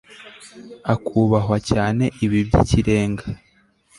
[0.93, 3.25] akubahwa cyane ibi by'ikirenga